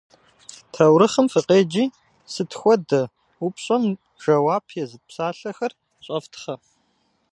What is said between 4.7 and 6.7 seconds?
езыт псалъэхэр щӏэфтхъэ.